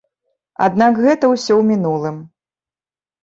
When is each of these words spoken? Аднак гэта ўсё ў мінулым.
Аднак 0.67 0.95
гэта 1.03 1.25
ўсё 1.33 1.53
ў 1.57 1.63
мінулым. 1.71 2.17